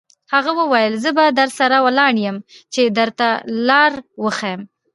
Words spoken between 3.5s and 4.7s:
لار وښیم.